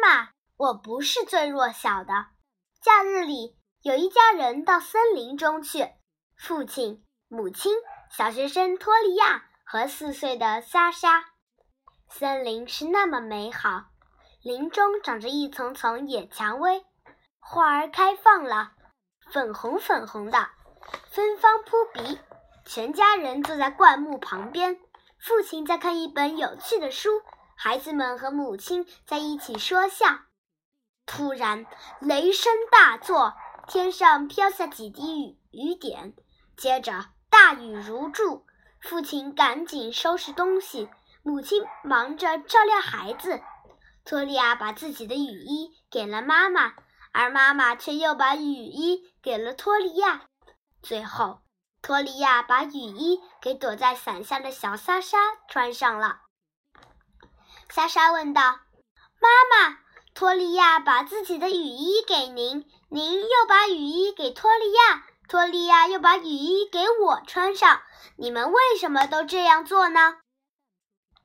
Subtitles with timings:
[0.00, 2.26] 妈，我不是最弱小的。
[2.82, 5.88] 假日里，有一家人到森林中去，
[6.36, 7.74] 父亲、母亲、
[8.10, 11.24] 小学生托利亚和四岁的莎莎。
[12.08, 13.84] 森林是那么美好，
[14.42, 16.84] 林中长着一丛丛野蔷薇，
[17.38, 18.72] 花儿开放了，
[19.30, 20.48] 粉红粉红的，
[21.10, 22.18] 芬芳扑鼻。
[22.64, 24.78] 全家人坐在灌木旁边，
[25.18, 27.22] 父亲在看一本有趣的书，
[27.62, 30.06] 孩子们和母亲在一起说笑。
[31.04, 31.66] 突然，
[32.00, 33.34] 雷声大作，
[33.68, 36.14] 天上飘下几滴雨雨点，
[36.56, 38.46] 接着大雨如注。
[38.80, 40.88] 父亲赶紧收拾东西，
[41.22, 43.42] 母亲忙着照料孩子。
[44.06, 46.72] 托利亚把自己的雨衣给了妈妈，
[47.12, 50.22] 而妈妈却又把雨衣给了托利亚。
[50.80, 51.42] 最后，
[51.82, 56.22] 托利亚把雨衣给躲在伞下的小莎莎穿上了。
[57.70, 58.42] 莎莎问道
[59.20, 59.78] ：“妈妈。”
[60.12, 67.80] 托利亚把自己的雨衣给您，您又把雨衣给托利亚，托利亚又把雨衣给我穿上。
[68.16, 70.16] 你们为什么都这样做呢？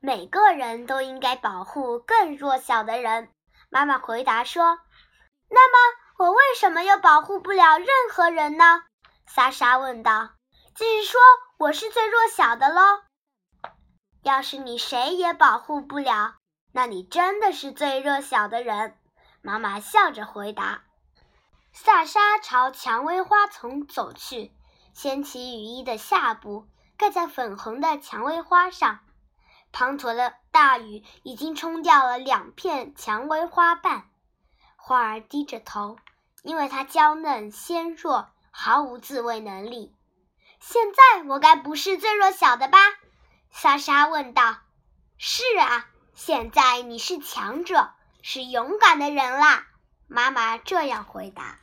[0.00, 3.28] 每个人都应该保护更弱小的人。
[3.68, 4.78] 妈妈回答说
[5.50, 8.84] ：“那么我为什么又保护不了任何人呢？”
[9.26, 10.30] 莎莎问道。
[10.76, 11.20] “就是说
[11.58, 13.02] 我是最弱小的喽。
[14.26, 16.34] 要是你谁也保护不了。”
[16.74, 18.98] 那你真的是最弱小的人，
[19.40, 20.82] 妈妈笑着回答。
[21.72, 24.52] 萨莎朝蔷薇花丛走去，
[24.92, 26.66] 掀起雨衣的下部，
[26.98, 28.98] 盖在粉红的蔷薇花上。
[29.72, 34.10] 滂沱的大雨已经冲掉了两片蔷薇花瓣，
[34.76, 35.96] 花儿低着头，
[36.42, 39.94] 因为它娇嫩纤弱，毫无自卫能力。
[40.60, 42.78] 现在我该不是最弱小的吧？
[43.58, 44.58] 莎莎问道。
[45.16, 45.86] 是啊。
[46.12, 47.90] 现在你是强者，
[48.20, 49.66] 是勇敢的人啦，
[50.08, 51.58] 妈妈这样回答。